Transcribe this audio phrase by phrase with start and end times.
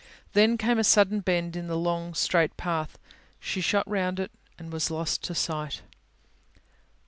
[0.33, 2.97] Then came a sudden bend in the long, straight path.
[3.39, 5.83] She shot round it, and was lost to sight.